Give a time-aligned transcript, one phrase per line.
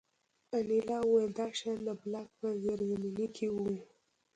[0.57, 3.69] انیلا وویل دا شیان د بلاک په زیرزمینۍ کې وو